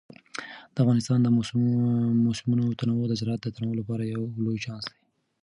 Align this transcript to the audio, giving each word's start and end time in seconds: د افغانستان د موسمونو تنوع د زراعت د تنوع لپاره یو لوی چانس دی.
د 0.73 0.75
افغانستان 0.83 1.19
د 1.23 1.27
موسمونو 2.27 2.77
تنوع 2.79 3.03
د 3.09 3.13
زراعت 3.19 3.41
د 3.43 3.47
تنوع 3.55 3.73
لپاره 3.79 4.03
یو 4.13 4.23
لوی 4.43 4.57
چانس 4.65 4.85
دی. 4.91 4.99